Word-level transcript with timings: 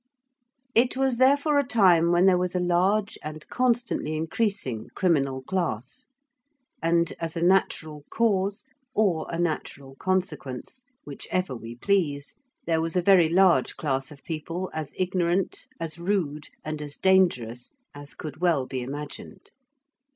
It 0.73 0.97
was 0.97 1.17
therefore 1.17 1.59
a 1.59 1.63
time 1.63 2.11
when 2.11 2.25
there 2.25 2.39
was 2.39 2.55
a 2.55 2.59
large 2.59 3.19
and 3.21 3.47
constantly 3.49 4.15
increasing 4.15 4.89
criminal 4.95 5.43
class: 5.43 6.07
and, 6.81 7.13
as 7.19 7.37
a 7.37 7.43
natural 7.43 8.03
cause 8.09 8.63
or 8.95 9.27
a 9.29 9.37
natural 9.37 9.93
consequence, 9.97 10.85
whichever 11.05 11.55
we 11.55 11.75
please, 11.75 12.33
there 12.65 12.81
was 12.81 12.95
a 12.95 13.01
very 13.03 13.29
large 13.29 13.75
class 13.77 14.09
of 14.09 14.23
people 14.23 14.71
as 14.73 14.95
ignorant, 14.97 15.67
as 15.79 15.99
rude, 15.99 16.47
and 16.65 16.81
as 16.81 16.97
dangerous 16.97 17.71
as 17.93 18.15
could 18.15 18.37
well 18.37 18.65
be 18.65 18.81
imagined. 18.81 19.51